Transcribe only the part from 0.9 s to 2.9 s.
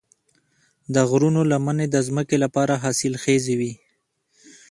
د غرونو لمنې د ځمکې لپاره